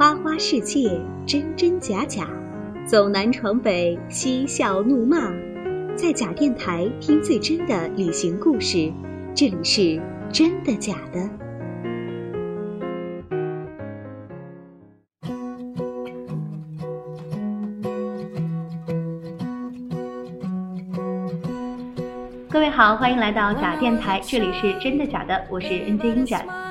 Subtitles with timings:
[0.00, 2.26] 花花世界，真真假假，
[2.86, 5.30] 走南闯北，嬉笑怒骂，
[5.94, 8.90] 在假电台听最真的旅行故事。
[9.34, 10.00] 这里是
[10.32, 11.28] 真的假的。
[22.48, 26.69] 各位好，欢迎来到假电台，这里是真的假的，我是 NJ 音展。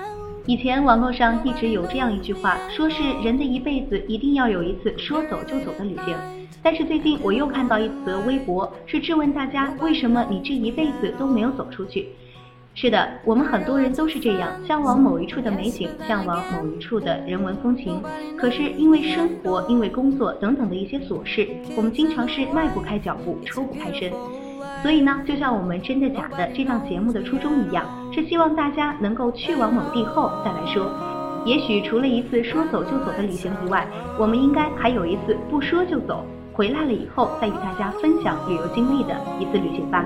[0.50, 6.18] 以前网络上一直有这样一句话，说是人的一辈子一定要有一次说走就走的旅行。
[6.64, 12.08] 但是最近我又看到一则微博，是质问大家为什么你这一辈子都没有走出去。
[12.74, 18.02] 是的，我们很多人都是这样，向往某一处的美景，向往某一处的人文风情。
[18.36, 24.12] 可是因为生活、因为工作等等的一些琐事，我们经常是迈不开脚步，抽不开身。
[24.82, 30.90] 所以呢，就像我们真的假的这档节目的初衷一样，是希望大家能够去往某地后再来说。
[31.46, 40.06] 也许除了一次说走就走的旅行以外，我们应该还有一次不说就走，回来了以后再与大家分享旅游经历的一次旅行吧。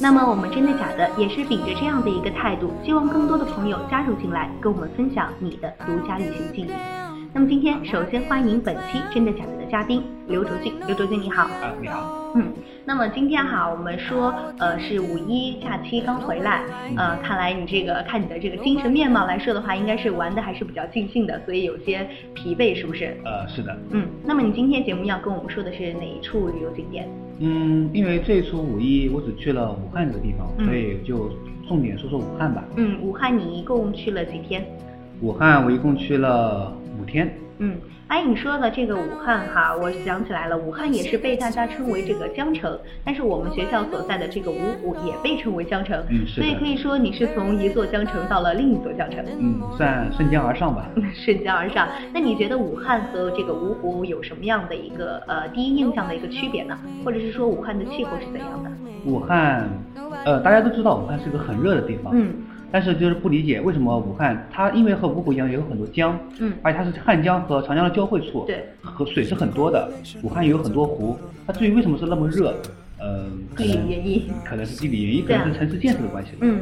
[0.00, 6.99] 那么我们真的假的也是秉着这样的一个态度，希望更多的朋友加入进来，跟我们分享你的独家旅行记忆。
[7.32, 11.44] 那么今天首先欢迎本期真的假的的嘉宾刘卓俊，刘卓俊你好。
[11.44, 12.32] 啊，你好。
[12.34, 12.52] 嗯，
[12.84, 16.64] 那么今天哈，我们说，呃，是五一假期刚回来，
[16.96, 23.16] 呃，看来你这个看你的这个精神面貌来说的话，应该是玩的还是比较尽兴的，所以有些疲惫，是不是？
[23.24, 23.78] 呃，是的。
[23.90, 27.08] 嗯，那么你今天节目要跟我们说的是哪一处旅游景点？
[27.38, 31.30] 嗯，因为这一出五一我只去了武汉这个地方，所以就
[31.68, 32.64] 重点说说武汉吧。
[32.74, 34.66] 嗯，武汉你一共去了几天？
[35.20, 37.32] 武汉我一共去了五天。
[37.62, 37.76] 嗯，
[38.08, 50.88] 哎，你说的这个武汉哈，我想起来了，武汉也是被大家称为这个江城，但是我们学校所在的这个芜湖也被称为江城，嗯，是所以可以说你是从一座江城到了另一座江城，嗯，算顺江而上吧。
[51.12, 56.78] 顺江而上，那你觉得武汉和这个芜湖有什么样的一个呃第一印象的一个区别呢？
[57.04, 58.70] 或者是说武汉的气候是怎样的？
[59.04, 59.68] 武汉，
[60.24, 62.34] 呃，大家都知道武汉是个很热的地方，嗯。
[62.72, 69.90] 但是就是不理解为什么武汉它因为和芜湖一样也有很多江，嗯，而且它是汉江和长江的交汇处，对，和水是很多的。
[70.22, 72.54] 武汉也有很多湖，它至于为什么是那么热，
[73.00, 76.60] 嗯，地理原因，可能是地理原因，可能是城市建设的关系，嗯。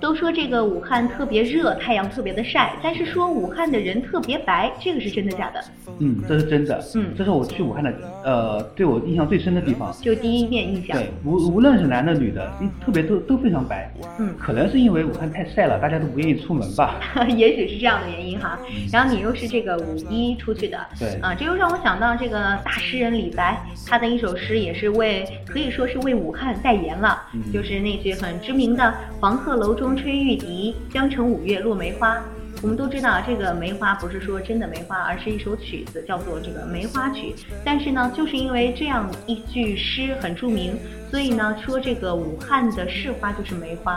[0.00, 5.64] 都说这个武汉特别热，太阳特别的晒，但是说武汉的人特别白，这个是真的假的？
[6.00, 6.82] 嗯，这是真的。
[6.94, 7.92] 嗯，这是我去武汉的，
[8.24, 9.94] 呃，对我印象最深的地方。
[10.00, 10.96] 就第一面印象。
[10.96, 12.50] 对，无无论是男的女的，
[12.84, 13.92] 特别都都非常白。
[14.18, 17.00] 嗯，可能是因为武汉太晒了，大家都不愿意出门吧。
[17.36, 18.58] 也许是这样的原因哈。
[18.92, 20.78] 然后你又是这个五一出去的。
[20.98, 21.18] 对。
[21.20, 27.22] 啊，这又让我想到这个大诗人李白，他的一首诗也是为可以说是为武汉代言了，
[27.52, 30.74] 就是那句很知名的“黄鹤楼中吹玉笛”。
[30.90, 32.16] 江城五月落梅花，
[32.62, 37.34] 我们都知道这个梅花不是说真的梅花，而是一首曲子，叫做这个《梅花曲》。
[37.64, 40.76] 但是呢，就是因为这样一句诗很著名，
[41.10, 43.94] 所以呢，说这个武汉的市花就是梅花。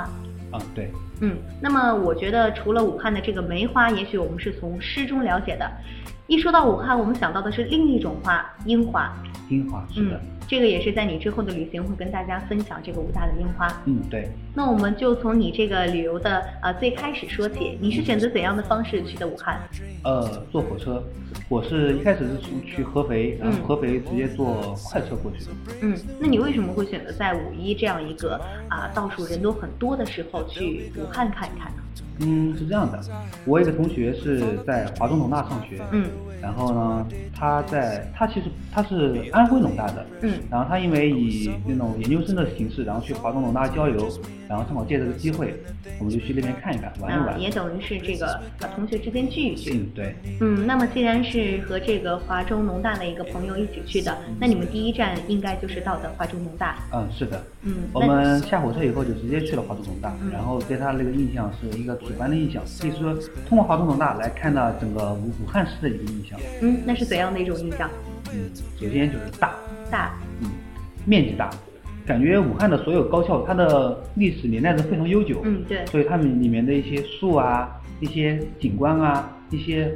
[0.51, 0.91] 啊，对，
[1.21, 1.37] 嗯。
[1.61, 5.69] 那么我觉得除了武汉的这个梅花，也许我们是从诗中了解的。
[6.27, 9.11] 一说到武汉，我们想到的是另一种花——樱花。
[9.49, 10.19] 樱花，是的。
[10.49, 13.67] 这个也是在你之后的旅行会跟大家分享这个武大的樱花。
[13.85, 14.31] 嗯，对。
[14.55, 19.61] 那我们就从你这个旅游的呃最开始说起，你是选择怎样的方式去的武汉？
[20.03, 21.03] 呃，坐火车。
[21.47, 25.51] 我是一开始是从去合肥，然后合肥直接坐快车过去的。
[25.81, 28.33] 嗯，那你为什么会选择在五一这样一个
[28.69, 31.83] 啊到处人都很多的时候去武汉看一看呢？
[32.21, 32.99] 嗯，是这样的，
[33.45, 36.09] 我有个同学是在华中农大上学，嗯，
[36.41, 44.07] 然后呢，他在他其实他是安徽农大的，嗯，然后他因为以那种研究生的形式，然后去华东农大交流，
[44.49, 45.53] 然后正好借这个机会，
[45.99, 61.99] 我们就去那边看一看，玩一玩，也等于是这个把同学之间聚一聚，嗯，对，嗯，那么既然是和这个华中农大的一个朋友一起去的，那你们第一站应该就是到的华中农大，嗯，是的，嗯，我们下火车以后就直接去了华中农大，然后对他那个印象是一个。
[61.99, 63.13] 主观的印象，可以说
[63.47, 66.39] 通过华中农大来看到整个武武汉市的一个印象。
[66.61, 67.89] 嗯，那是怎样的一种印象？
[68.31, 69.53] 嗯，首先就是大，
[69.91, 70.49] 大，嗯，
[71.05, 71.49] 面积大，
[72.09, 75.43] 感觉武汉的所有高校它的历史年代都非常悠久。
[75.45, 75.85] 嗯，对。
[75.85, 77.69] 所以它们里面的一些树啊、
[77.99, 79.91] 一些景观啊、一些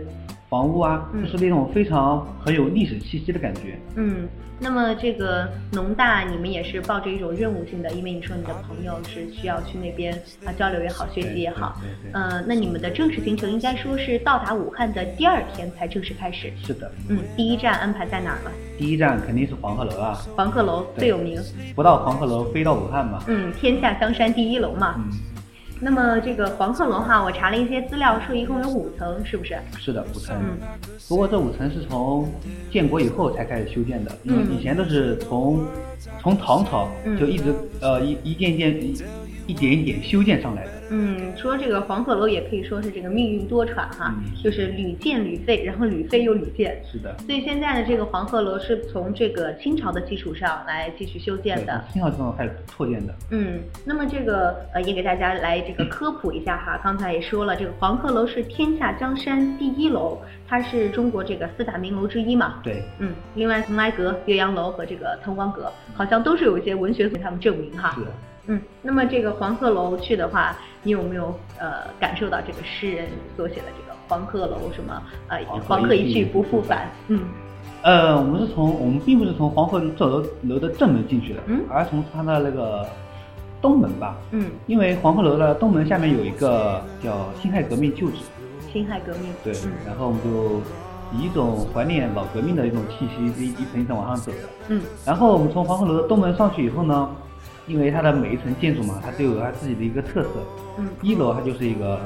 [0.49, 3.77] 房屋啊，就是那种非常很有历史气息的感觉。
[3.95, 4.27] 嗯。
[4.59, 10.13] 那么这个农大，你们也是抱着一种任务性的，因为你说你的朋友是需要去那边
[10.45, 11.75] 啊交流也好，学习也好，
[12.13, 16.53] 嗯，那你们的正式行程应该说是到达武汉的第二天才正式开始。
[16.63, 18.51] 是的，嗯，第一站安排在哪儿了？
[18.77, 21.41] 第一站肯定是黄鹤楼啊，黄鹤楼最有名，
[21.75, 23.21] 不到黄鹤楼非到武汉嘛。
[23.27, 24.95] 嗯，天下江山第一楼嘛。
[24.97, 25.11] 嗯，
[25.83, 29.57] 那么这个黄鹤楼哈，我查了一些资料，说一共有五层，是不是？
[29.77, 30.33] 是的，五层。
[30.39, 30.57] 嗯。
[31.09, 32.31] 不过这五层是从
[32.71, 35.65] 建国以后才开始修建的，因为以前都是从
[36.21, 36.87] 从唐朝
[37.19, 38.79] 就一直呃一一件件
[39.47, 40.71] 一一点一点修建上来的。
[40.89, 46.79] 嗯，说这个黄鹤楼也可以说是这个命运多舛哈，就是屡建屡废，然后屡废又屡建。
[46.89, 47.15] 是的。
[47.25, 51.83] 所以现在的这个黄鹤楼是从这个清朝的基础上来继续修建的。
[51.91, 53.13] 清朝之后开始扩建的。
[53.31, 62.59] 嗯，那么这个呃也给大家来这个科普一下哈，刚才也说了，这个黄鹤楼是天下江山第一楼，它是中国这个四大名楼之一嘛。
[62.63, 62.83] 对。
[62.99, 67.95] 嗯，另外蓬莱阁、岳阳楼和这个滕王阁，好像都是有一些文学给他们证明哈。
[67.97, 68.01] 是。
[68.47, 73.07] 嗯，那么这个黄鹤楼去的话，你有没有呃感受到这个诗人
[73.37, 76.89] 所写的这个黄鹤楼什么呃黄鹤一去不复返？
[77.07, 77.21] 嗯，
[77.83, 82.85] 呃，我们是从我们并不是从黄鹤楼楼的正门进去的，嗯，而从它的那个
[83.61, 88.17] 东门吧，嗯，因为黄鹤楼的东门下面有一个叫辛亥革命旧址，
[88.73, 89.53] 辛亥革命，对，
[89.85, 90.59] 然后我们就
[91.17, 97.09] 以一种怀念老革命的一种气息，一一层一层往上走的，嗯，然后我们从黄鹤楼的东门上去以后呢。
[97.65, 100.29] 因为它的每一层建筑嘛，它都有它自己的一个特色。
[100.77, 101.99] 嗯，一楼它就是一个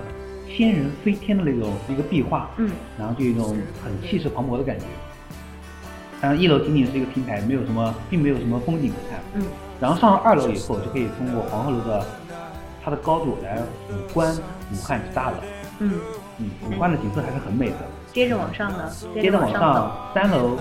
[0.47, 2.49] 仙人飞天的那种一个壁画。
[2.57, 4.85] 嗯，然后就有一种很气势磅礴的感觉。
[6.21, 9.19] 当然，一楼仅仅是一个平台，没有什么，并没有什么风景可看。
[9.33, 9.43] 嗯，
[9.79, 12.05] 然后上了二楼以后，就可以通过黄鹤楼的
[12.83, 13.57] 它的高度来
[13.87, 14.35] 俯观
[14.71, 15.37] 武汉之大了。
[15.79, 15.93] 嗯
[16.39, 17.77] 嗯，武汉的景色还是很美的。
[18.13, 18.89] 接着往上呢？
[19.13, 20.57] 接着往上，三楼、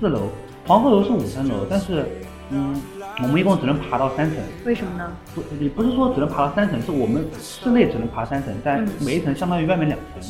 [0.00, 0.28] 四楼，
[0.66, 2.06] 黄鹤楼是五层楼，但是。
[2.50, 2.78] 嗯，
[3.22, 4.38] 我们一共只能爬到三层。
[4.64, 5.12] 为什么呢？
[5.34, 10.22] 不，你不是说只能爬到三层，是我们室内只能爬三层，但每一层相当于外面两层，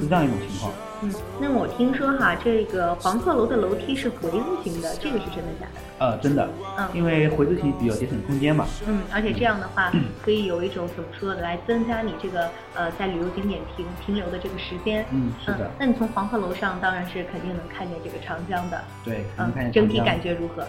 [0.00, 0.72] 是这样一种情况。
[1.00, 5.80] 嗯，那我听说哈，这个黄鹤楼的楼梯是回字形的，这个是真的假的？
[5.98, 6.48] 呃，真的。
[6.76, 8.66] 嗯，因为回字形比较节省空间嘛。
[8.86, 9.92] 嗯，而且这样的话，
[10.22, 15.04] 可以有一种怎么说来增加你这个呃在旅游景点停停留的这个时间。
[15.10, 15.70] 嗯，是的。
[15.78, 18.80] 那你从黄鹤楼上当然是肯定能看见这个长江的。
[19.04, 20.64] 对，能看见整体感觉如何？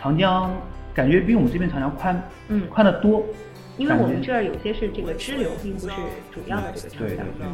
[0.00, 0.50] 长江
[0.98, 3.24] 感觉比我们这边长江宽，嗯，宽得多。
[3.76, 5.94] 因为我们这儿有些是这个支流，并不是
[6.32, 7.06] 主要的这个长江。
[7.06, 7.46] 对对对。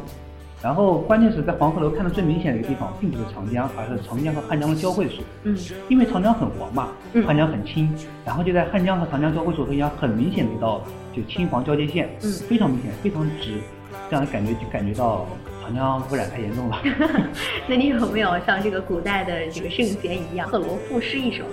[0.63, 5.21] 然后关键是在黄鹤楼看的最明显的一个地方，并不是长江，而是长江和汉江的交汇处。
[5.43, 5.55] 嗯。
[5.89, 6.87] 因为长江很黄嘛，
[7.27, 7.93] 汉江很清，
[8.25, 10.83] 然后就在汉江和长江交汇处中央，很明显的一道
[11.15, 13.59] 就青黄交界线，嗯，非常明显，非常直，
[14.09, 15.27] 这样的感觉就感觉到
[15.61, 16.81] 长江污染太严重了。
[17.69, 21.43] 那你有没有像这个古代的这个圣贤一样，鹤楼赋诗一首？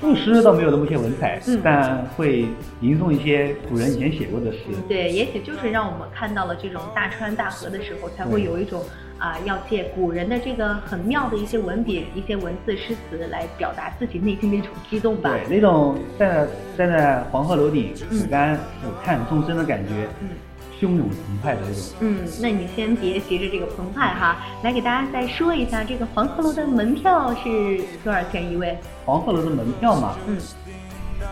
[0.00, 2.46] 赋诗倒没有那么些文采，但会
[2.80, 4.58] 吟诵一些古人以前写过的诗。
[4.88, 8.80] 对，也许就是让我们看到了这种大川大河的时候，才会有一种
[9.18, 15.30] 啊，要借古人的这个很妙的一些文笔、一些文字诗词来表达自己内心的一种激动吧。
[15.30, 20.08] 对，那种站在站在黄鹤楼顶俯瞰俯瞰众生的感觉。
[20.20, 20.28] 嗯。
[20.80, 21.82] 汹涌澎湃的那种。
[22.00, 28.78] 嗯，那你先别急着这个澎湃哈，来给大家再说一下这个黄鹤楼的门票是多少钱一位？
[29.04, 30.38] 黄鹤楼的门票嘛，嗯，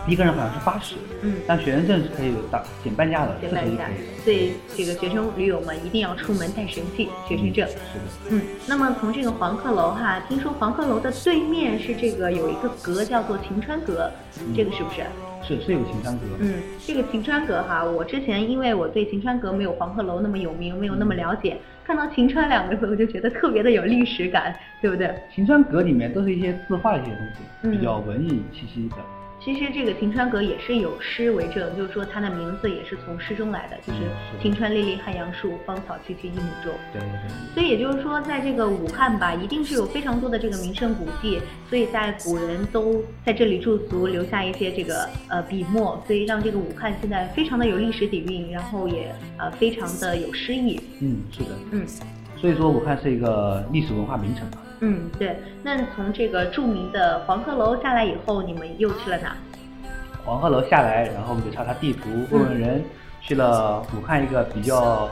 [0.05, 3.85] 一个人好像是八十，嗯，但学生证是可以打减半价的，减半价。
[4.23, 7.67] 所以这个学生驴友们一定要出门带神器，学生证。
[7.69, 8.01] 是的。
[8.31, 14.11] 嗯，那么从这个黄鹤楼哈，听说黄鹤楼的对面是这个有一个阁叫做晴川阁，
[14.55, 15.03] 这个是不是？
[15.47, 16.55] 是是有晴川阁，嗯，
[16.85, 25.15] 这个晴川阁哈，我之前因为我对晴川阁没有黄鹤楼那么有名，没有那么了解，看到晴川两个字，我就觉得特别的有历史感，对不对？
[25.33, 28.95] 晴川阁里面都是一些字画一些东西，比较文艺气息的。
[29.47, 33.99] 其实这个晴川阁也是有诗为证，就是说它的名字也是从诗中来的，就是
[34.43, 36.69] “晴川历历汉阳树，芳草萋萋一亩洲”。
[36.91, 37.53] 对对对。
[37.53, 41.39] 所以也就是说，在这个武汉吧，一定是有非常多的这个名胜古迹，
[41.69, 50.77] 所以在古人都在这里驻足，留下一些这个呃笔墨，所以让这个武汉现在非常的有历史底蕴，然后也呃非常的有诗意。
[50.99, 51.51] 嗯，是的。
[51.71, 51.87] 嗯。
[52.35, 54.57] 所以说武汉是一个历史文化名城嘛。
[54.79, 55.37] 嗯，对。
[55.63, 59.35] 那从这个著名的黄鹤楼下来以后，你们又去了哪？
[60.23, 62.83] 黄鹤楼下来，然后我们就查查地图，问问人，
[63.21, 65.09] 去了武汉一个比较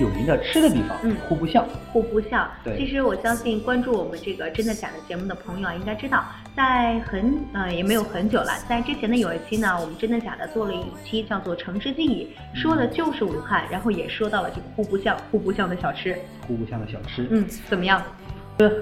[0.00, 1.64] 有名的吃的地方，嗯，户部巷。
[1.92, 2.50] 户部巷。
[2.64, 2.76] 对。
[2.76, 6.24] 其实我相信关注我们这个真的假的节目的朋友啊，应该知道，
[6.56, 12.28] 在很呃也没有很久了，在之前的有一期呢，我们真的假的做了一期叫做《城市记忆》，
[12.60, 16.18] 说的就是武汉，然后也说到了这个户部巷，户部巷的小吃。
[16.46, 17.26] 户部巷的小吃。
[17.30, 18.02] 嗯，怎么样？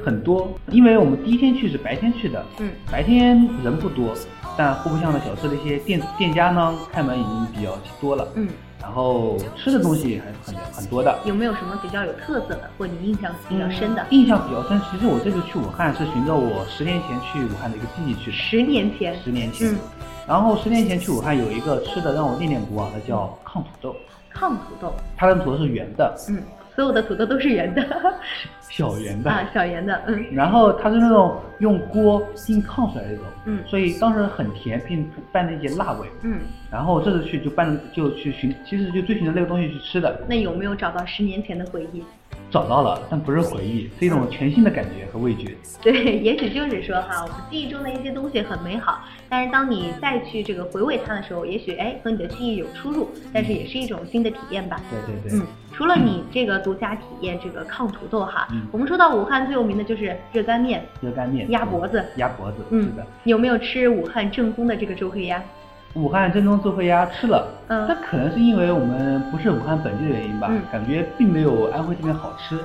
[0.04, 4.14] 很多，因为我们第一天去是白天去的，嗯，白天人不多，
[4.56, 8.48] 但户部巷的小吃的一些店店家呢，开门已经比较多了，嗯，
[8.80, 11.18] 然后吃的东西还很很多的。
[11.24, 14.06] 有没有什么比较有特色的，或你印象比较深的？
[14.10, 18.36] 印象比较深，其实我这次去武汉是循着我十年前去武汉的一个记忆去的。
[18.36, 19.16] 十年前。
[19.22, 19.72] 十年前。
[19.72, 19.78] 嗯。
[20.26, 23.96] 然后十年前去武汉有一个吃的让我念念不忘的，叫炕土豆。
[24.32, 26.42] 炕土豆，它的土豆是圆的，嗯，
[26.74, 27.86] 所有的土豆都是圆的，
[28.68, 29.30] 小圆的。
[29.30, 33.62] 啊，小圆的，嗯，然后它是那种用锅进炕出来的那种，嗯。
[33.66, 36.08] 所以当时很甜，并伴着一些辣味。
[36.22, 36.40] 嗯，
[36.70, 42.02] 然后这次去就伴就去寻，其实就追寻着那个东西去吃的，那有没有找到十年前的回忆？
[42.54, 45.52] 找到了，但不是回忆，是一种全新的感觉和味觉。
[45.82, 54.80] 对， 也许就是说哈，我们记忆中的一些东西很美好，但是当你再去这个回味它的时候，也许哎和你的记忆有出入，但是也是一种新的体验吧。
[54.88, 62.04] 对对对，嗯，除了你这个独家体验这个炕土豆哈，嗯我们说到武汉最有名的就是热干面、热干面、鸭脖子。
[62.18, 65.42] 鸭脖子，嗯是的。，有没有吃武汉正宗的这个周黑鸭？
[65.94, 72.58] 武汉正宗周黑鸭吃了，嗯那可能是因为我们不是武汉本地的原因吧，嗯感觉并没有安徽这边好吃，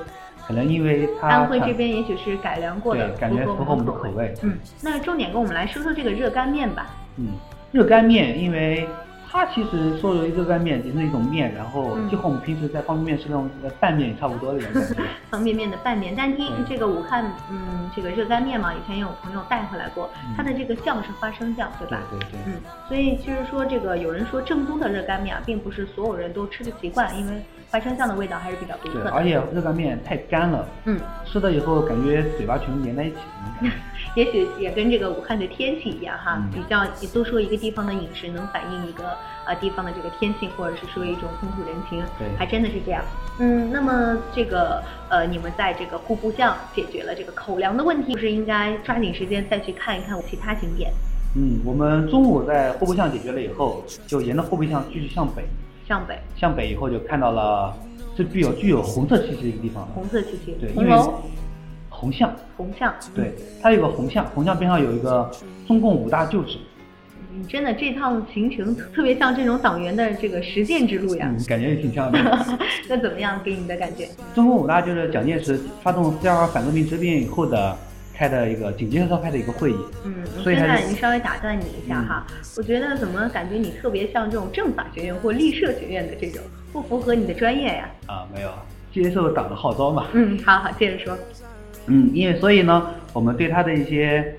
[0.46, 4.34] 可能因为它安徽这边也许是改良过的对，感觉符合我们的口味。
[4.42, 6.88] 嗯，那重点跟我们来说说这个热干面吧。
[7.18, 7.28] 嗯，
[7.70, 8.88] 热干面，因为
[9.32, 15.02] 它其实说的热干面也是一种面，然后嗯就和我们平时在方便面吃那种呃拌面差不多的那种感觉。
[15.30, 22.02] 方便面的拌面，但听对这个武汉，嗯，这个热干面嘛，以前也有朋友带回来过，嗯它的这个酱是花生酱，对吧？
[22.10, 29.10] 对对对嗯，所以就是说，这个有人说正宗的热干面啊，并不是所有人都吃的习惯，因为花生酱的味道还是比较独对，特的。
[29.12, 33.76] 而且热干面太干了，嗯，吃了以后感觉嘴巴全粘在一起那种感觉。
[34.16, 43.02] 也许也跟这个武汉的天气一样哈，嗯比较也都说一个地方的饮食能反映一个呃地方的这个天气，或者是说一种风土人情，对还真的是这样。
[43.38, 50.92] 嗯，那么这个呃，你们在这个户部巷解决了这个口粮的问题，是不是应该抓紧时间再去看一看其他景点？
[51.36, 55.44] 嗯，我们中午在户部巷解决了以后，就沿着户部巷继续向北，
[55.86, 57.72] 向北，向北以后就看到了
[58.16, 59.86] 是具有具有红色气息的一个地方。
[59.94, 61.22] 红色气息对，，红楼、
[62.00, 65.30] 红巷，红巷，对，它有个红巷，红巷边上有一个
[65.68, 66.56] 中共五大旧址，
[67.34, 71.30] 嗯，真的这趟行程特别像这种党员的这个实践之路呀。
[71.30, 72.18] 嗯，感觉也挺像的。
[72.88, 74.08] 那怎么样给你的感觉？
[74.34, 77.76] 中共五大就是蒋介石发动第二反革命之变以后的
[78.14, 79.76] 开的一个紧急召开的一个会议。
[80.06, 82.26] 嗯，现所以还是嗯在你稍微打断你一下哈，
[82.56, 86.42] 我觉得怎么感觉你特别像这种政法学院或立社学院的这种，
[86.72, 87.90] 不符合你的专业呀？
[88.06, 88.50] 啊，没有，
[88.90, 90.06] 接受党的号召嘛。
[90.14, 91.14] 嗯，好好，接着说。
[91.86, 94.34] 嗯，因为所以呢，我们对他的一些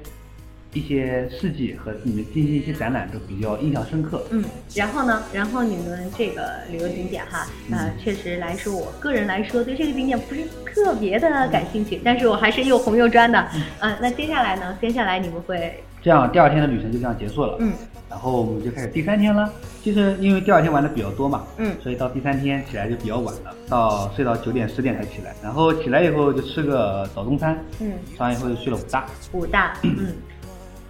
[0.73, 4.23] 一些事迹和你们进行一些展览都比较印象深刻。
[4.31, 13.47] 嗯，然后呢，然后你们这个旅游景点哈，呃，嗯确实来说，我个人来说对这个景点不是特别的感兴趣，但是我还是又红又专的。
[13.79, 14.77] 嗯、那接下来呢？
[14.79, 17.57] 接下来你们会，这样第二天的旅程就这样结束了。
[17.59, 17.73] 嗯
[18.09, 19.49] 然后我们就开始第三天了。
[19.81, 25.33] 其实因为第二天玩的比较多嘛，嗯所以到第三天起来就比较晚了，到睡到九点十点才起来。
[25.41, 29.05] 然后起来以后就吃个早中餐，嗯，吃完以后就去了武大。
[29.31, 30.13] 武大，嗯，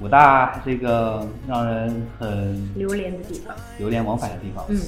[0.01, 3.55] 武大还是一个让人很流连的地方。
[3.77, 4.65] 流连往返的地方。
[4.67, 4.79] 嗯，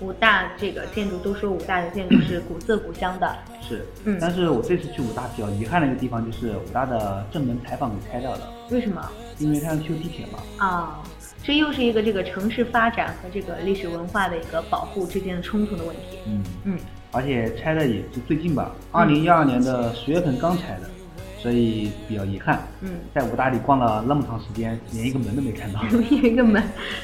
[0.00, 3.36] 武大这个建筑都说武大的建筑是古色古香的。
[3.62, 9.08] 是，嗯但是我这次去武大比较遗憾的一个地方就是武大的正门牌坊给拆掉了，为什么？
[9.38, 10.38] 因为它要修地铁嘛。
[10.58, 11.02] 啊、
[11.42, 16.18] 这又是一个这个城市发展和这个历史文化的一个保护之间的冲突的问题。
[16.26, 16.78] 嗯，嗯，
[17.12, 20.88] 而且拆的也就最近吧，二零一二年的十月份刚拆的，
[21.46, 22.60] 所以比较遗憾。
[22.80, 25.80] 嗯，在武大里逛了那么长时间，连一个门都没看到。
[25.94, 26.60] 有一个门。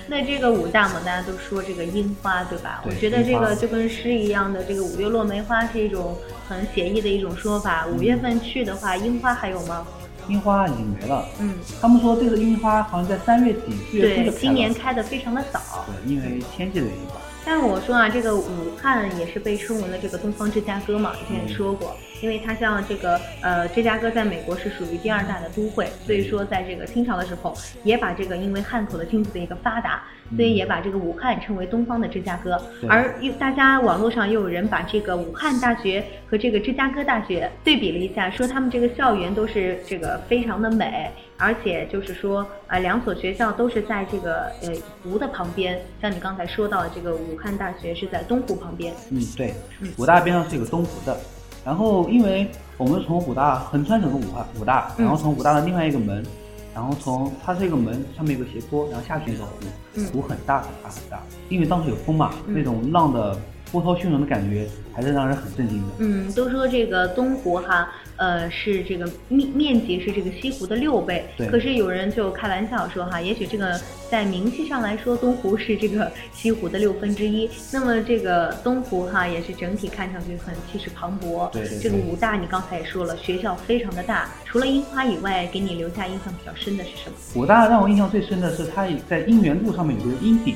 [0.08, 2.80] 那这个武大嘛，大家都说这个樱花，对吧？
[2.82, 6.16] 对我觉得这个就跟诗一样的，这个五月落梅花是一种
[6.48, 7.86] 很写意的一种说法。
[7.86, 9.86] 五月份去的话，樱花还有吗？
[10.26, 11.24] 樱花已经没了。
[11.38, 14.38] 嗯，他们说这个樱花好像在三月底四月初就，开了。
[14.40, 15.60] 今年开的非常的早。
[15.86, 17.14] 对，因为天气的原因吧。
[17.44, 30.02] 但是我说啊，这个武汉也是被称为了这个东方芝加哥嘛，之前也说过，因为它像这个呃芝加哥在美国是属于第二大的都会，所以说在这个清朝的时候也把这个因为汉口的经济的一个发达，
[30.36, 32.62] 所以也把这个武汉称为东方的芝加哥。
[32.88, 41.10] 而又大家网络上又有人把这个武汉大学和这个芝加哥大学对比了一下，说他们这个校园都是这个非常的美。
[41.42, 44.68] 而且就是说，呃，两所学校都是在这个呃
[45.02, 48.94] 湖的旁边，像你刚才说到的，这个武汉大学是在东湖旁边。
[49.10, 51.18] 嗯，对嗯，武大边上是有个东湖的。
[51.64, 56.24] 然后，因为我们从武大横穿整个武汉武大，嗯然后从武大的另外一个门，
[56.72, 59.50] 然后从它是一个门上面有个斜坡，然后下去一个湖，
[59.94, 61.20] 嗯湖很大很大很大。
[61.48, 63.36] 因为当时有风嘛，嗯那种浪的
[63.72, 65.88] 波涛汹涌的感觉，还是让人很震惊的。
[65.98, 67.88] 嗯，都说这个东湖哈，
[68.22, 71.24] 呃，是这个面面积是这个西湖的六倍。
[71.36, 73.76] 对可是有人就开玩笑说哈，也许这个
[74.08, 77.50] 在名气上来说，东湖是这个 西湖的六分之一。
[77.72, 81.50] 那么这个东湖哈，也是整体看上去很气势磅礴。
[81.50, 84.28] 对对这个武大你刚才也说了，学校非常的大。
[84.44, 87.16] 除了樱花以外，给你留下印象比较深的是什么？
[87.34, 90.54] 武大让我印象最深的是它在姻缘路上面有个阴顶，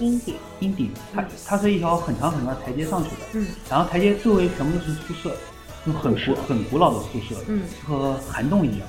[0.00, 5.34] 阴顶，阴顶，它它是一条很长很长的台阶上去的，嗯，然后台阶周围全部都是宿舍，
[5.86, 8.88] 就很古很古老的宿舍，嗯，和涵洞一样。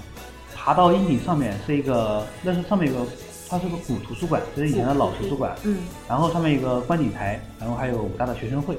[0.56, 3.12] 爬到阴顶上面是一个，那是上面有个，
[3.48, 5.78] 它是个古图书馆，这是以前的老图书馆，嗯，
[6.10, 8.76] 然后上面有个观景台，然后还有武大的学生会。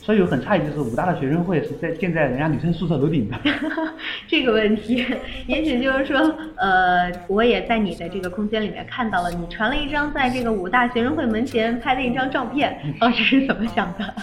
[0.00, 3.36] 所以有很诧异，就是武大的学生会是在建在人家女生宿舍楼顶的。
[4.28, 5.04] 这个问题，
[5.48, 14.14] 也许就是说，呃，我也在你的这个空间里面看到了，你传了一张在这个武大学生会门前拍的一张照片，当时是怎么想的？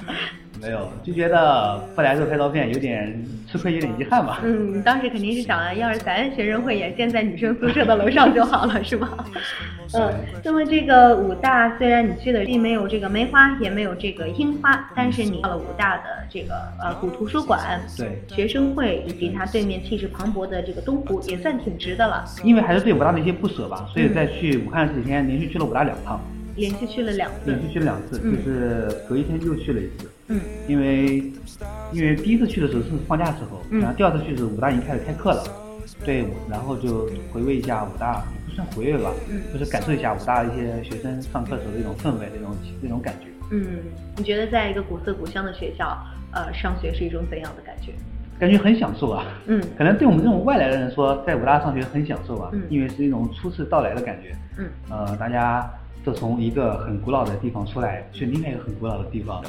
[0.64, 4.40] 没有，就觉得不来这拍照片有点吃亏，有点遗憾吧。
[4.44, 9.10] 嗯，当时肯定是想啊，要是咱学生会也建在女生宿舍的楼上就好了，是吗？
[9.94, 22.24] 嗯，那么这个武大虽然你去的既没有这个梅花，也没有这个樱花，但是你到了武大的这个呃古图书馆、对学生会以及它对面气势磅礴的这个东湖，也算挺值的了。
[22.44, 26.22] 因为还是对武大的一些不舍吧，所以在去武汉这几天连续去了武大两趟。
[26.56, 30.08] 连续去了两次，连续去了两次，就是隔一天又去了一次。
[30.28, 31.24] 嗯，因为
[31.92, 35.44] 因为第一次去的时候是放假时候，然后第二次去是武大已经开始开课了，
[36.06, 39.12] 对，然后就回味一下武大，不算回味吧，
[39.52, 43.28] 就是感受一下武大一些学生上课时候的一种氛围，那种那种感觉。
[43.52, 43.80] 嗯，
[44.16, 45.98] 你觉得在一个古色古香的学校，
[46.32, 47.92] 呃，上学是一种怎样的感觉？
[48.40, 49.26] 感觉很享受啊。
[49.48, 54.34] 嗯，可能对我们这种外来的人说，在武大上学很享受啊，因为是一种初次到来的感觉。
[54.58, 55.70] 嗯，呃，大家。
[56.06, 59.44] 就从一个很古老的地方出来，去另外一个很古老的地方，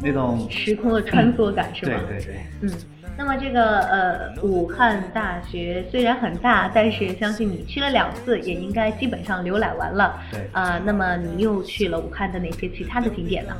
[0.00, 2.00] 那种时空的穿梭感是吗？
[2.08, 2.70] 对对对，嗯。
[3.14, 10.18] 那么这个呃，武汉大学虽然很大，但是相信你去了两次，也应该基本上浏览完了。
[10.30, 10.40] 对。
[10.52, 13.54] 啊，那么你又去了武汉的哪些其他的景点呢？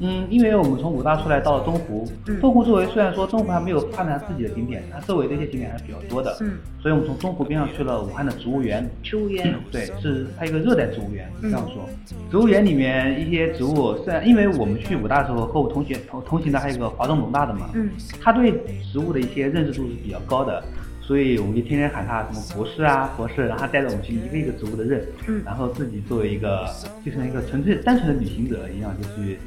[0.00, 2.06] 嗯，因为我们从武大出来到了东湖，
[2.40, 6.36] 东湖周围虽然说东湖还没有发展自己的景点，它周围的一些景点还是比较多的。
[6.40, 8.88] 嗯，所以我们从东湖边上去了武汉的植物园。
[9.02, 11.88] 植物园，对，是它一个热带植物园，这样说。
[12.30, 17.90] 植物园里面一些植物，虽然因为我们去武大的时候和我同学同同行的还有一个华东农大的嘛，嗯，
[18.20, 18.52] 他对
[18.92, 20.62] 植物的一些认识度是比较高的。
[21.00, 26.68] 所以我们就天天喊他什么博士啊，博士，然后他带着我们去一个一个植物的认，嗯，然后自己作为一个
[27.02, 29.38] 就像一个纯粹单纯的旅行者一样，就去。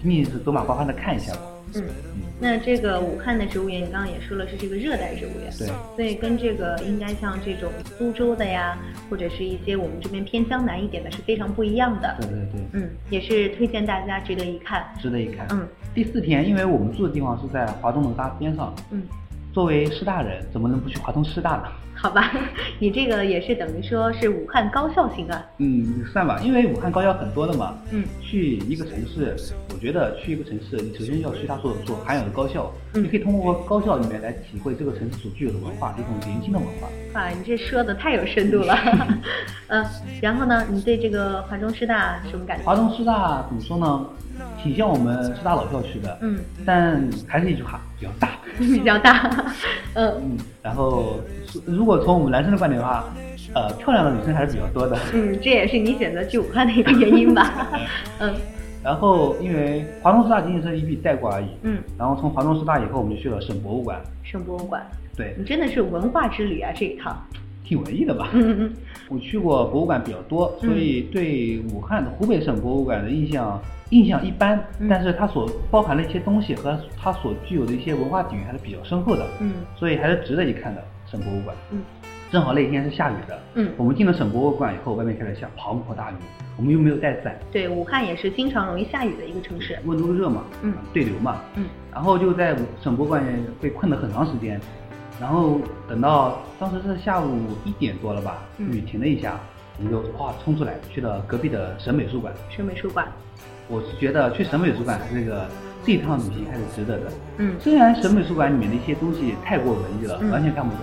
[0.00, 1.40] 仅仅是走马观花的看一下吧。
[1.74, 1.84] 嗯，
[2.40, 5.52] 那这个武汉的植物园，你刚刚也说了是这个热带植物园。
[5.58, 5.68] 对。
[5.94, 8.78] 所以跟这个应该像这种苏州的呀，
[9.10, 12.16] 或者是一些我们这边偏江南一点的，是非常不一样的。
[12.20, 12.60] 对对对。
[12.72, 14.82] 嗯，也是推荐大家值得一看。
[14.98, 15.46] 值得一看。
[15.50, 15.68] 嗯。
[15.94, 18.74] 第四天，因为我们住的地方是在华东农大边上。
[18.90, 19.02] 嗯。
[19.52, 21.64] 作为师大人，怎么能不去华东师大呢？
[22.00, 22.30] 好吧，
[22.78, 25.44] 你这个也是等于说是武汉高校型啊。
[25.58, 27.74] 嗯，算吧，因为武汉高校很多的嘛。
[27.90, 28.04] 嗯。
[28.22, 29.34] 去一个城市，
[29.74, 32.72] 我觉得去一个城市，你首先要去它所所含有的高校。
[32.94, 33.02] 嗯。
[33.02, 36.88] 你可以通过高校里面来体会这个城市所具有的文化，一种年轻的文化。
[37.20, 38.76] 啊，你这说的太有深度了。
[39.66, 39.84] 嗯，
[40.22, 42.64] 然后呢，你对这个华中师大什么感觉？
[42.64, 44.06] 华中师大怎么说呢？
[44.62, 46.16] 挺像我们师大老校区的。
[46.22, 46.38] 嗯。
[46.64, 48.37] 但还是一句话，比较大。
[48.78, 49.30] 比较大。
[49.94, 50.08] 嗯。
[50.22, 51.20] 嗯，然后
[51.64, 53.04] 如果从我们男生的观点的话，
[53.54, 54.98] 呃，漂亮的女生还是比较多的。
[55.14, 57.68] 嗯，这也是你选择去武汉的一个原因吧。
[58.20, 58.34] 嗯。
[58.84, 61.48] 然后，因为华东师大仅仅是一笔带过而已。
[61.62, 61.78] 嗯。
[61.98, 64.00] 然后从华东师大以后，我们就去了省博物馆。
[64.22, 64.86] 省博物馆。
[65.16, 65.34] 对。
[65.36, 67.16] 你真的是文化之旅啊，这一趟。
[67.68, 68.30] 挺文艺的吧？
[68.32, 68.72] 嗯嗯嗯。
[69.10, 74.58] 我去过博物馆比较多，所以对武汉的湖北省博物馆的印象印象一般。
[74.88, 79.26] 但是它所包含的一些东西和它所具有的一些文化底蕴还是比较深厚的。
[79.40, 79.52] 嗯。
[79.76, 81.54] 所以还是值得一看的省博物馆。
[81.70, 81.82] 嗯。
[82.30, 83.38] 正好那天是下雨的。
[83.54, 83.70] 嗯。
[83.76, 86.14] 我们进了省博物馆以后，外面开始下磅礴大雨，
[86.56, 87.38] 我们又没有带伞。
[87.52, 89.78] 对，武汉也是经常容易下雨的一个城市。
[89.84, 90.44] 温度热嘛。
[90.62, 90.72] 嗯。
[90.94, 91.42] 对流嘛。
[91.56, 91.66] 嗯。
[91.92, 93.22] 然后就在省博物馆
[93.60, 94.58] 被困了很长时间。
[95.20, 99.38] 然后等到当时是下午一点多了吧，雨停了一下，
[99.78, 102.32] 我们就哗冲出来去了隔壁的省美术馆。
[102.48, 103.06] 省美术馆，
[103.66, 105.46] 我是觉得去省美术馆这个
[105.84, 107.12] 这一趟旅行还是值得的。
[107.38, 110.80] 嗯，虽然省美术馆里面的一些东西太过文艺了，完全看不懂，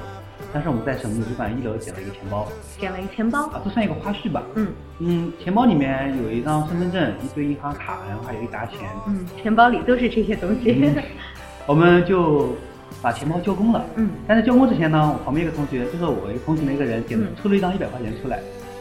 [0.53, 2.45] 但是我们在省美术馆一楼捡了一个钱包，
[2.77, 4.43] 捡了一个钱包啊，这算一个花絮吧。
[4.55, 4.67] 嗯
[4.99, 8.79] 嗯，钱包里面有一张身份证，一堆银行卡，然后还有一沓钱。
[9.07, 10.91] 嗯，钱包里都是这些东西。
[11.65, 12.53] 我们就。
[13.05, 18.39] 把钱包交工了，嗯，但是交工之前呢，我旁边一个同学，就是我一个同行的一个人，捡抽了一张一百块钱出来，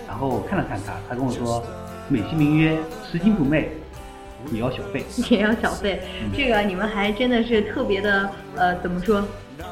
[0.08, 1.62] 然后我看了看他，他跟我说，
[2.08, 2.74] 美其名曰
[3.12, 3.70] 拾金不昧，
[4.50, 6.00] 也要小费， 也要小费，
[6.34, 9.22] 这个你们还真的是特别的，呃，怎么说？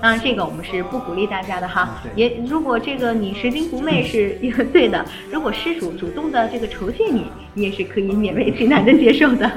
[0.03, 4.39] 当然这个我们是不鼓励大家的哈，也如果这个你拾金不昧是
[4.71, 9.51] 对的，如果失主主动的这个酬谢你，你也是可以勉为其难的接受的。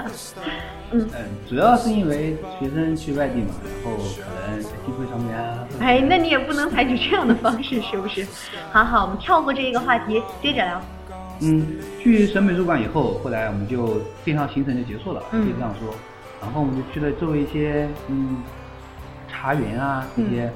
[0.91, 1.07] 嗯
[1.49, 5.67] 主要是因为学生去外地嘛，然后可能在机会上面啊。
[5.79, 8.25] 哎，那你也不能采取这样的方式，是不是？
[8.71, 10.81] 好好，我们跳过这一个话题，接着聊。
[11.41, 11.65] 嗯，
[11.99, 15.93] 去省美术馆以后，后来我们就这趟行程就结束了，可以这样说。
[16.41, 18.37] 然后我们就去了周围一些嗯
[19.27, 20.51] 茶园啊这些。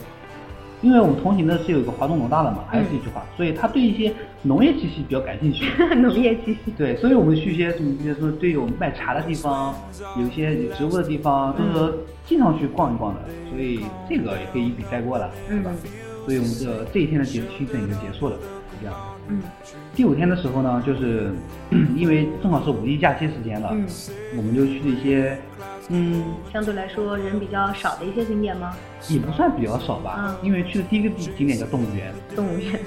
[0.81, 5.65] 因为我们同行的是有一个华东农大的嘛，还是这句话，所以他对一些农业气息比较感兴趣。
[5.95, 6.71] 农业气息。
[6.77, 9.75] 对，所以我们去一些什么，比如说对有卖茶的地方，
[10.17, 11.93] 有一些有植物的地方，都是
[12.25, 13.21] 经常去逛一逛的。
[13.49, 15.71] 所以这个也可以一笔带过了，对吧？
[16.25, 18.95] 所以我们这这一天的结行程已经结束了，是这样。
[19.27, 19.41] 嗯。
[19.95, 21.33] 第五天的时候呢，就是
[21.97, 23.85] 因为正好是五一假期时间了，嗯
[24.37, 25.37] 我们就去了一些。
[25.91, 26.23] 嗯，
[26.53, 28.71] 相对来说人比较少的一些景点吗？
[29.09, 32.13] 也不算比较少吧，因为去的第一个地景点叫动物园。
[32.35, 32.79] 动物园，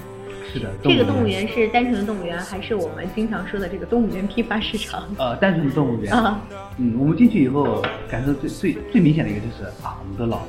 [0.52, 0.68] 是的。
[0.82, 5.02] 这个动物园是单纯的动物园，还是我们经常说的这个动物园批发市场？
[5.18, 6.12] 呃，单纯的动物园。
[6.12, 6.40] 啊，
[6.78, 10.48] 嗯，我们进去以后感受最最最明显的一个就是啊，我们都老了。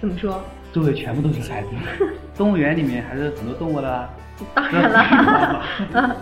[0.00, 0.42] 怎么说？
[0.72, 1.68] 周围全部都是孩子。
[2.38, 4.08] 动物园里面还是很多动物的。
[4.54, 5.62] 当然了。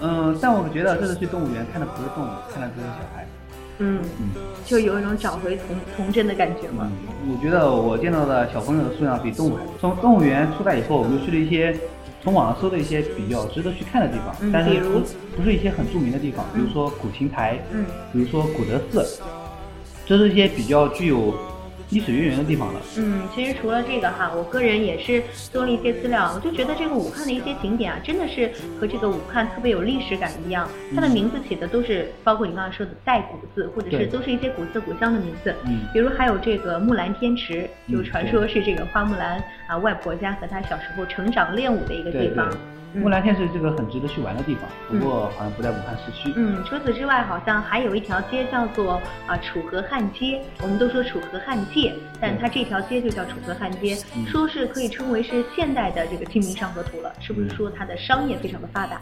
[0.00, 3.26] 嗯，但我觉得这次去动物园看的不是动物，看的都是小孩。
[3.78, 4.28] 嗯嗯，
[4.64, 6.90] 就有一种找回童童真的感觉嘛。
[7.28, 9.74] 我觉得我见到的小朋友的数量比动物还多。
[9.78, 11.76] 从动物园出来以后，我们就去了一些
[12.26, 15.00] 从网上搜的一些比较值得去看的地方，但是不
[15.36, 19.22] 不是一些很著名的地方，比如说古琴台，嗯，比如说古德寺，
[20.04, 21.32] 这是一些比较具有。
[21.90, 22.80] 历史渊源的地方了。
[22.98, 25.22] 嗯，其实除了这个哈，我个人也是
[25.52, 30.68] 做了一些资料，我就觉得这个武汉的一些景点啊，真的是和这个武汉特别有历史感一样。
[30.94, 35.54] 它的名字起的都是，包括你刚才说的带古字，或者是都是一些古色古香的名字。
[35.64, 42.48] 嗯，比如还有这个木兰天池，就传说是这个花木兰啊外婆家和她小时候成长练武的一个地方。
[42.94, 46.32] 木兰天是这个很值得去玩的地方，不过好像不在武汉市区。
[46.34, 53.94] 嗯，除此之外，好像还有一条街叫做啊楚河汉街，我们都说楚河汉界，但它这条街就叫楚河汉街，
[54.26, 58.98] 说是可以称为是现代的这个清明上河图了，是不是说它的商业非常的发达？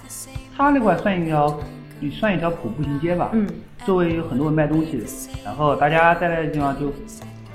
[0.57, 1.61] 它那块算一条，
[2.01, 3.31] 也算一条古步行街吧。
[3.33, 3.49] 嗯，
[3.87, 5.05] 周围有很多人卖东西，
[5.45, 6.93] 然后大家在那个地方就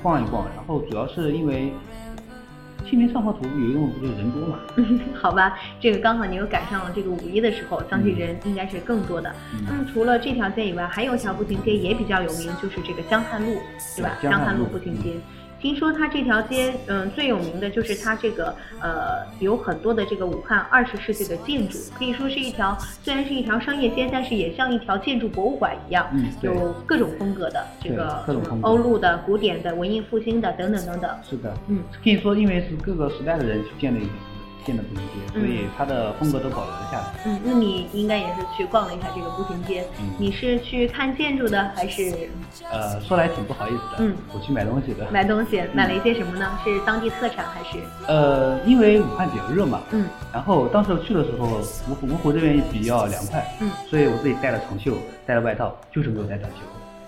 [0.02, 1.74] 逛一逛，然后主要是因为。
[2.88, 4.60] 清明上河图有用不就人多嘛？
[5.14, 9.34] 好吧，这个刚好你又赶上了这个五一的时候，相信人应该是更多的。
[9.68, 13.58] 那么除了这条街以外，还有一条步行街也比较有名，就是这个江汉路，
[13.96, 14.18] 对吧？
[14.22, 15.14] 江汉路步行街。
[15.62, 28.26] 听说它这条街，嗯，最有名的就是它这个，呃，有很多的这个武汉二十世纪的建筑，可以说是一条虽然是一条商业街，但是也像一条建筑博物馆一样，嗯有各种风格的，这个
[28.62, 31.12] 欧陆的、古典的、文艺复兴的等等等等。
[31.30, 34.00] 是的，嗯，可以说因为是各个时代的人去建的。
[34.66, 37.06] 建的步行街，所以它的风格都保留了下来。
[37.26, 39.86] 嗯，那你应该也是去逛了一下这个步行街。
[40.00, 42.30] 嗯，你是去看建筑的还是？
[42.72, 43.96] 呃，说来挺不好意思的。
[44.00, 45.08] 嗯，我去买东西的。
[45.12, 46.60] 买东西，买了一些什么呢？
[46.64, 47.80] 是当地特产还是？
[48.08, 49.82] 呃，因为武汉比较热嘛。
[49.92, 50.06] 嗯。
[50.34, 53.46] 然后当时去的时候，芜湖芜湖这边也比较凉快。
[53.62, 53.70] 嗯。
[53.88, 56.58] 所以我自己带了长袖，带了外套，就是没有带短袖。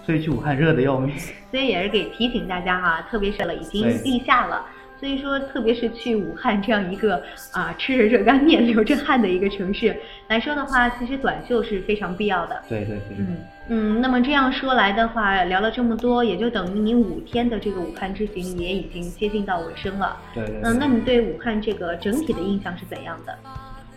[0.04, 1.16] 所以去武汉热的要命。
[1.52, 4.66] 所以也是给提醒大家哈，特别是了已经立夏了。
[5.02, 12.62] 所以说，特别是去武汉这样一个啊吃着热干面、 流着汗的一个城市来说的话，其实短袖是非常必要的。
[12.70, 13.18] 对对对。
[13.18, 13.38] 嗯
[13.68, 20.16] 嗯，那么这样说来的话，聊了这么多，也就等于你五天的这个武汉之行也已经接近到尾声了。
[20.36, 20.62] 对对。
[20.64, 23.36] 嗯，那你对武汉这个整体的印象是怎样的？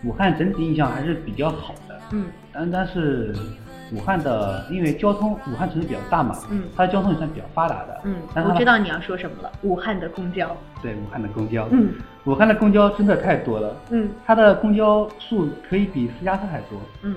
[0.03, 2.01] 武汉整体印象还是比较好的。
[2.13, 2.25] 嗯。
[2.51, 3.31] 但但是。
[3.95, 11.93] 武汉的，因为交通，武汉城市比较大嘛，嗯，它的交通也算比较发达的，嗯，我知道你要说什么了，武汉的公交，对，武汉的公交，嗯，
[12.25, 17.15] 武汉的公交真的太多了，嗯，它的公交数可以比私家车还多，嗯，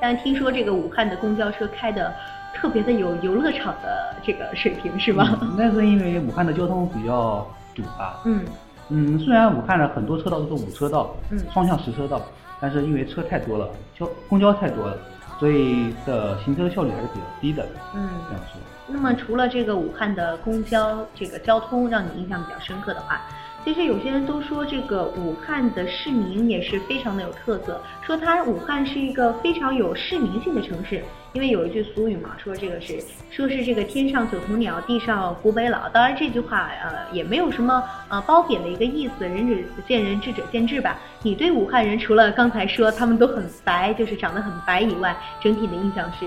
[0.00, 2.12] 但听说这个武汉的公交车开的
[2.54, 5.38] 特别的有游乐场的这个水平是吧？
[5.56, 8.44] 那是因为武汉的交通比较堵吧，嗯。
[8.90, 12.22] 嗯，虽然武汉的很多车道都是五车道，嗯，双向十车道，
[12.58, 14.96] 但是因为车太多了，交公交太多了。
[15.38, 18.60] 所以的行车效率还是比较低的，嗯，这样说。
[18.86, 23.20] 那么除了这个武汉的公交这个交通让你印象比较深刻的话。
[23.68, 31.04] 其实有些人都说这个武汉的市民也是非常的有特色，说它武汉是一个非常有市民性的城市。
[31.34, 32.98] 因为有一句俗语嘛，说这个是
[33.30, 35.86] 说是这个天上九头鸟，地上湖北佬。
[35.90, 39.54] 当然这句话呃也没有什么呃褒贬的一个意思，仁者
[39.86, 40.98] 见仁，智者见智吧。
[41.22, 46.24] 你对武汉人除了刚才说他们都很白，就是长得很白以外，整体的印象是？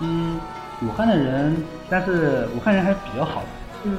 [0.00, 0.40] 嗯，
[0.82, 1.56] 武汉的人，
[1.88, 3.46] 但是武汉人还是比较好的。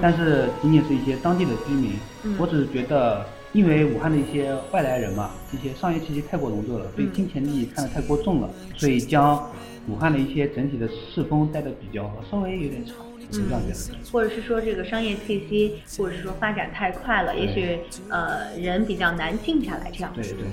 [0.02, 1.92] 但是仅仅是一些当地的居民，
[2.38, 9.50] 我只是觉得，因为武汉的一些外来人嘛，一些商业气息太过浓重了，对金钱利益看得太过重了，所以将
[9.88, 12.94] 武汉的一些整体的世风带的比较稍微有点差。
[13.32, 13.98] 这样觉得。
[14.12, 17.78] 或者是说这个商业气息，或者是说发展太快了，也许
[18.10, 20.12] 呃人比较难静下来这样。
[20.16, 20.46] 对对对。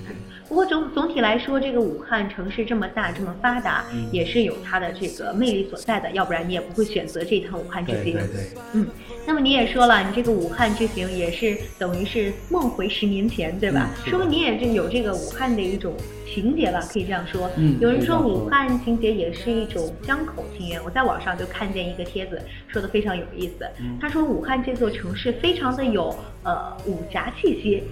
[0.48, 8.12] 不过总总体来说，这个武汉城市这么大，这么发达，也是有它的这个魅力所在的，要不然你也不会选择这趟武汉之行。
[8.12, 8.58] 对对对。
[8.74, 8.86] 嗯，
[9.26, 13.88] 那么你也说了，你这个武汉之行也是等于是梦回十年前，对吧？
[14.04, 15.94] 说明你也是有这个武汉的一种。
[16.26, 17.50] 情节吧，可以这样说。
[17.56, 20.82] 嗯，有人说武汉情节也是一种江口情缘。
[20.82, 23.66] 我在网上就看见一个帖子，说的非常有意思。
[24.00, 27.82] 他说武汉这座城市非常的有呃武侠气息。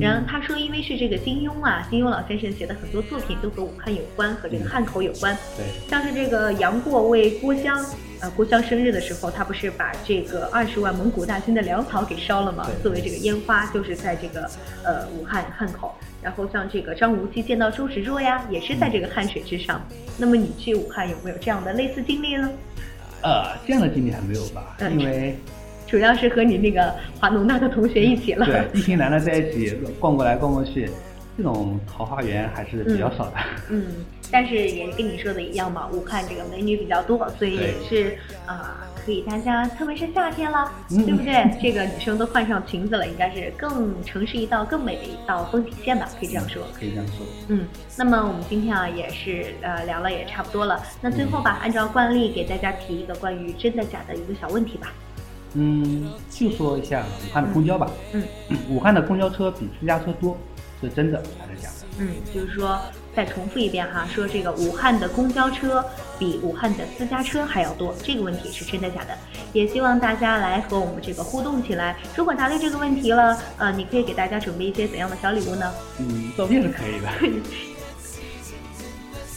[0.00, 5.36] 然后他说，因为是这个金庸啊，金庸老先生写的很多作品都和武汉有关，和这个汉口有关。
[5.56, 7.84] 对，像是这个杨过为郭襄，
[8.20, 12.64] 呃，郭襄生日的时候，他不是把这个二十万蒙古大军的粮草给烧了吗？
[12.80, 14.48] 作为这个烟花，就是在这个
[14.84, 15.92] 呃武汉汉口。
[16.22, 19.84] 然后像这个张无忌见到周芷若呀，也是在这个汉水之上。
[20.16, 22.50] 那么你去武汉有没有这样的类似经历呢？
[23.22, 24.76] 呃，这样的经历还没有吧？
[24.90, 25.36] 因为
[25.86, 28.46] 主要是和你那个华农大的同学一起了。
[28.46, 30.88] 对，一群男的在一起逛过来逛过去，
[31.36, 33.32] 这种桃花源还是比较少的。
[33.70, 33.86] 嗯。
[34.30, 38.16] 但是也跟你说的一样嘛，武汉这个美女比较多，所以也是
[38.46, 41.60] 啊，可以大家特别是夏天了，对不对？
[41.60, 46.62] 这个女生都换上裙子了，应该是更城市一道更美的一道风景线吧，可以这样说。
[46.72, 47.26] 可以这样说。
[47.48, 54.90] 嗯，那么我们今天啊也是呃聊了也差不多了，那最后吧，按照惯例给大家提一个关于真的假的一个小问题吧。
[55.52, 57.90] 嗯，就说一下武汉的公交吧。
[58.14, 58.22] 嗯，
[58.70, 60.34] 武汉的公交车比私家车多，
[60.82, 61.86] 是真的还是假的？
[61.98, 62.80] 嗯，就是说。
[63.14, 65.84] 再重复一遍哈，说这个武汉的公交车
[66.18, 69.14] 比武汉的私家车还要多，这个问题是真的假的？
[69.52, 71.94] 也希望大家来和我们这个互动起来。
[72.16, 75.70] 如果答对这个问题了，呃，你可以给大家准备一些怎样的小礼物呢？
[75.98, 77.08] 嗯，照片是可以的。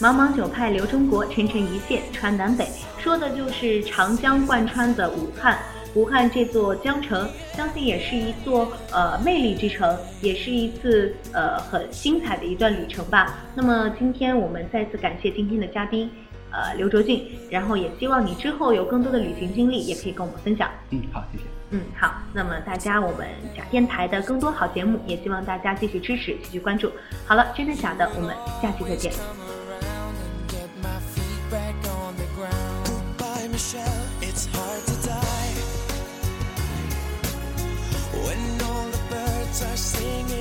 [0.00, 5.58] 茫茫九派流中国，沉沉一线穿南北，说的就是长江贯穿的武汉。
[5.96, 13.38] 武汉这座江城，相信也是一座呃魅力之城，也是一次呃很精彩的一段旅程吧。
[13.54, 16.10] 那么今天我们再次感谢今天的嘉宾，
[16.52, 20.70] 呃刘卓俊，然后也希望你之后有更多的旅行经历，也可以跟我们分享。
[20.90, 21.44] 嗯，好，谢谢。
[21.70, 22.12] 嗯，好。
[22.34, 26.92] 那么大家，我们假电台的更多好节目，也希望大家继续支持，继续关注。
[27.26, 29.45] 好了，真的假的，我们下期再见。